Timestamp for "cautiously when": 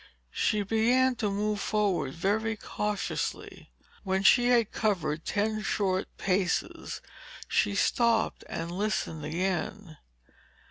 2.57-4.23